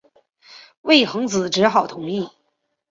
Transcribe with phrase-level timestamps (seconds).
[0.81, 2.33] 魏桓子只好同意了。